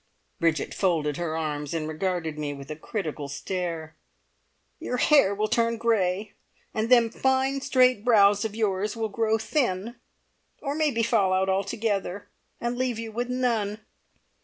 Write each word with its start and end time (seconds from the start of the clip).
Bridget 0.39 0.73
folded 0.73 1.17
her 1.17 1.37
arms 1.37 1.75
and 1.75 1.87
regarded 1.87 2.39
me 2.39 2.55
with 2.55 2.71
a 2.71 2.75
critical 2.75 3.27
stare. 3.27 3.95
"Your 4.79 4.97
hair 4.97 5.35
will 5.35 5.47
turn 5.47 5.77
grey, 5.77 6.33
and 6.73 6.89
them 6.89 7.11
fine 7.11 7.61
straight 7.61 8.03
brows 8.03 8.43
of 8.43 8.55
yours 8.55 8.95
will 8.95 9.09
grow 9.09 9.37
thin, 9.37 9.97
or 10.59 10.73
maybe 10.73 11.03
fall 11.03 11.33
out 11.33 11.49
altogether, 11.49 12.31
and 12.59 12.79
leave 12.79 12.97
you 12.97 13.11
with 13.11 13.29
none. 13.29 13.81